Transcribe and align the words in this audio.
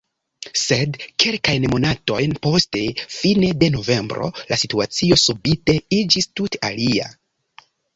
Sed 0.59 0.95
kelkajn 1.23 1.67
monatojn 1.73 2.33
poste, 2.49 2.83
fine 3.19 3.53
de 3.67 3.71
novembro, 3.79 4.33
la 4.51 4.61
situacio 4.65 5.23
subite 5.29 5.81
iĝis 6.03 6.35
tute 6.41 6.67
alia. 6.75 7.17